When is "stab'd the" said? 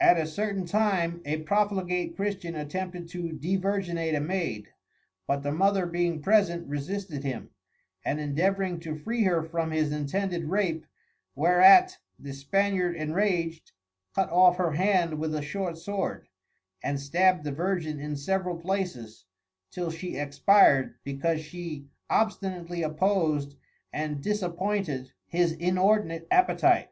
16.98-17.52